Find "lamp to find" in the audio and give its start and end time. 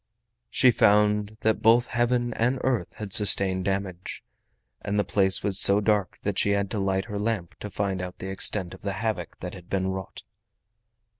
7.19-8.01